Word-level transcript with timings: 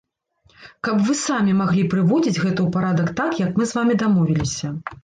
Каб 0.87 1.03
вы 1.09 1.17
самі 1.25 1.53
маглі 1.59 1.85
прыводзіць 1.93 2.35
гэта 2.43 2.55
ў 2.63 2.67
парадак 2.79 3.13
так, 3.21 3.31
як 3.47 3.51
мы 3.63 3.71
з 3.71 3.81
вамі 3.81 3.93
дамовіліся. 4.07 4.67